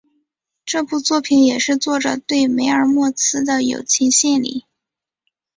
[0.65, 4.65] 这部作品也是作者对梅尔莫兹的友情献礼。